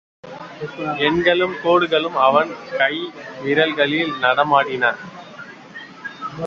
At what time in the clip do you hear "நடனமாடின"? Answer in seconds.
4.21-4.93